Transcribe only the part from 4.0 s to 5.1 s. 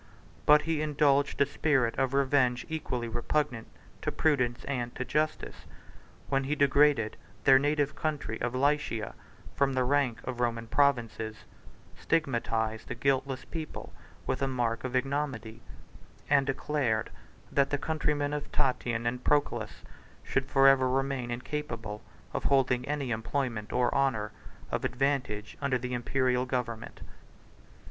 to prudence and to